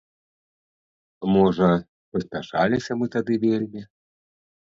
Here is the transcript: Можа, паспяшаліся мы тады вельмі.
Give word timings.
Можа, 1.33 1.69
паспяшаліся 2.15 2.91
мы 3.03 3.11
тады 3.19 3.39
вельмі. 3.45 3.81